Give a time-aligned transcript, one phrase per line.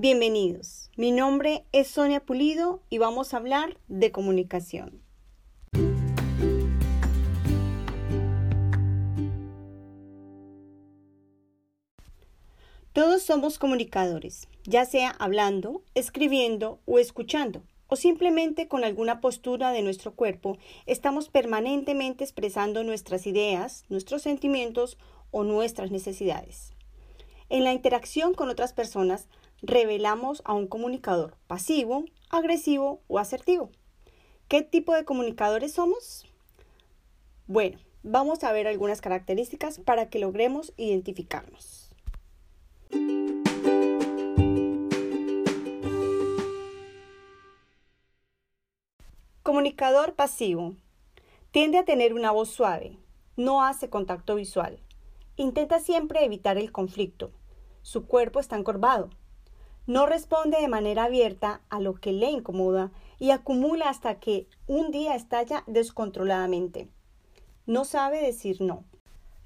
[0.00, 5.02] Bienvenidos, mi nombre es Sonia Pulido y vamos a hablar de comunicación.
[12.92, 19.82] Todos somos comunicadores, ya sea hablando, escribiendo o escuchando, o simplemente con alguna postura de
[19.82, 24.96] nuestro cuerpo, estamos permanentemente expresando nuestras ideas, nuestros sentimientos
[25.32, 26.72] o nuestras necesidades.
[27.48, 29.26] En la interacción con otras personas,
[29.62, 33.70] revelamos a un comunicador pasivo, agresivo o asertivo.
[34.48, 36.26] ¿Qué tipo de comunicadores somos?
[37.46, 41.94] Bueno, vamos a ver algunas características para que logremos identificarnos.
[49.42, 50.74] Comunicador pasivo.
[51.50, 52.98] Tiende a tener una voz suave.
[53.36, 54.78] No hace contacto visual.
[55.36, 57.32] Intenta siempre evitar el conflicto.
[57.80, 59.08] Su cuerpo está encorvado.
[59.88, 64.90] No responde de manera abierta a lo que le incomoda y acumula hasta que un
[64.90, 66.88] día estalla descontroladamente.
[67.64, 68.84] No sabe decir no.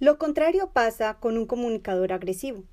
[0.00, 2.64] Lo contrario pasa con un comunicador agresivo.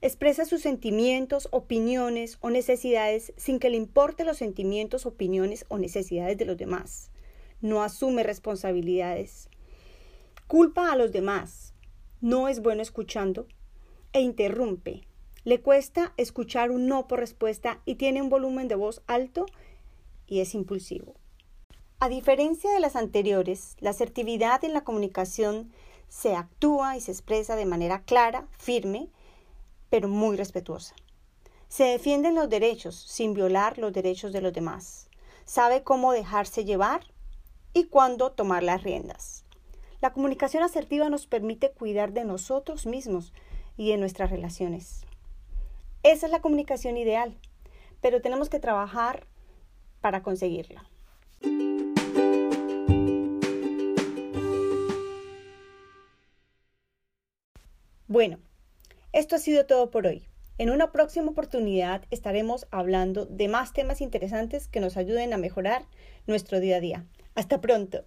[0.00, 6.38] Expresa sus sentimientos, opiniones o necesidades sin que le importe los sentimientos, opiniones o necesidades
[6.38, 7.10] de los demás.
[7.60, 9.50] No asume responsabilidades.
[10.46, 11.74] Culpa a los demás.
[12.22, 13.46] No es bueno escuchando
[14.14, 15.02] e interrumpe,
[15.44, 19.46] le cuesta escuchar un no por respuesta y tiene un volumen de voz alto
[20.26, 21.14] y es impulsivo.
[21.98, 25.72] A diferencia de las anteriores, la asertividad en la comunicación
[26.08, 29.08] se actúa y se expresa de manera clara, firme,
[29.88, 30.94] pero muy respetuosa.
[31.68, 35.08] Se defienden los derechos sin violar los derechos de los demás.
[35.44, 37.06] Sabe cómo dejarse llevar
[37.72, 39.44] y cuándo tomar las riendas.
[40.00, 43.32] La comunicación asertiva nos permite cuidar de nosotros mismos
[43.76, 45.06] y de nuestras relaciones.
[46.02, 47.38] Esa es la comunicación ideal,
[48.00, 49.26] pero tenemos que trabajar
[50.00, 50.84] para conseguirla.
[58.08, 58.40] Bueno,
[59.12, 60.26] esto ha sido todo por hoy.
[60.58, 65.86] En una próxima oportunidad estaremos hablando de más temas interesantes que nos ayuden a mejorar
[66.26, 67.06] nuestro día a día.
[67.36, 68.04] Hasta pronto.